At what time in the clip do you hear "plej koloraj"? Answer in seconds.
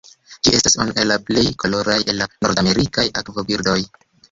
1.27-1.99